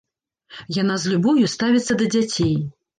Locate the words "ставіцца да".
1.57-2.13